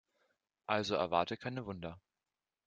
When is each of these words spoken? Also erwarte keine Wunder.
Also 0.65 0.95
erwarte 0.95 1.37
keine 1.37 1.67
Wunder. 1.67 2.01